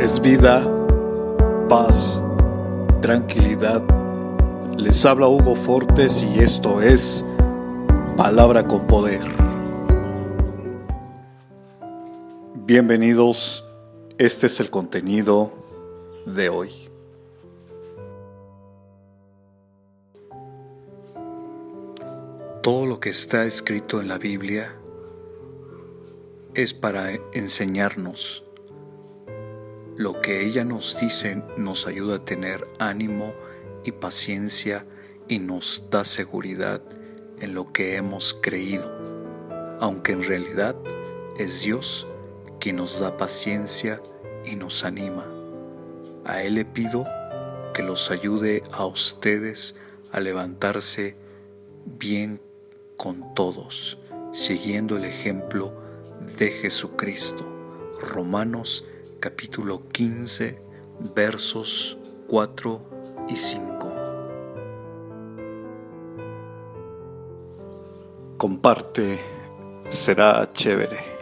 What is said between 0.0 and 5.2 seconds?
es vida, paz, tranquilidad. Les